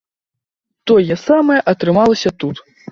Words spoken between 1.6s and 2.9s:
атрымалася тут.